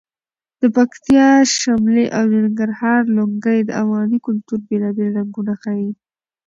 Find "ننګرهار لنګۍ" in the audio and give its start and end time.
2.45-3.59